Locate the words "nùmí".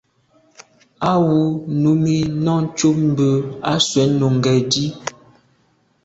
1.81-2.15